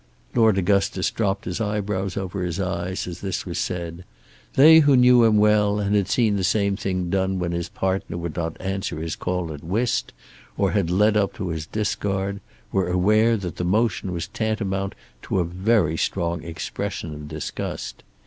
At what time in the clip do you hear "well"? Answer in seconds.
5.37-5.79